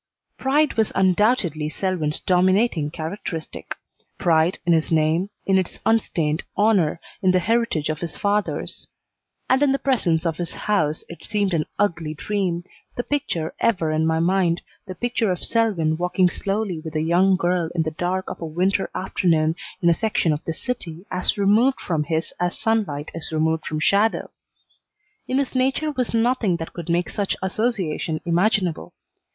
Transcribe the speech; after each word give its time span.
Pride 0.35 0.77
was 0.77 0.91
undoubtedly 0.95 1.69
Selwyn's 1.69 2.19
dominating 2.21 2.89
characteristic. 2.89 3.75
Pride 4.17 4.57
in 4.65 4.73
his 4.73 4.91
name, 4.91 5.29
in 5.45 5.59
its 5.59 5.79
unstained 5.85 6.41
honor, 6.57 6.99
in 7.21 7.29
the 7.29 7.37
heritage 7.39 7.87
of 7.87 7.99
his 7.99 8.17
fathers; 8.17 8.87
and 9.47 9.61
in 9.61 9.71
the 9.71 9.77
presence 9.77 10.25
of 10.25 10.37
his 10.37 10.53
house 10.53 11.03
it 11.07 11.23
seemed 11.23 11.53
an 11.53 11.67
ugly 11.77 12.15
dream 12.15 12.63
the 12.95 13.03
picture 13.03 13.53
ever 13.59 13.91
in 13.91 14.07
my 14.07 14.19
mind, 14.19 14.63
the 14.87 14.95
picture 14.95 15.29
of 15.31 15.43
Selwyn 15.43 15.95
walking 15.97 16.29
slowly 16.31 16.79
with 16.83 16.95
a 16.95 17.01
young 17.03 17.35
girl 17.35 17.69
in 17.75 17.83
the 17.83 17.91
dark 17.91 18.27
of 18.27 18.41
a 18.41 18.45
winter 18.47 18.89
afternoon 18.95 19.55
in 19.83 19.89
a 19.91 19.93
section 19.93 20.33
of 20.33 20.43
the 20.45 20.51
city 20.55 21.05
as 21.11 21.37
removed 21.37 21.79
from 21.79 22.05
his 22.05 22.33
as 22.39 22.57
sunlight 22.57 23.11
is 23.13 23.31
removed 23.31 23.67
from 23.67 23.79
shadow. 23.79 24.31
In 25.27 25.37
his 25.37 25.53
nature 25.53 25.91
was 25.91 26.11
nothing 26.11 26.55
that 26.57 26.73
could 26.73 26.89
make 26.89 27.07
such 27.07 27.35
association 27.43 28.19
imaginable. 28.25 28.93